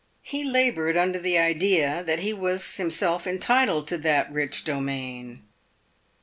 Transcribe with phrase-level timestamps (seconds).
[0.23, 5.43] He laboured under the idea that he was himself entitled to that rich domain.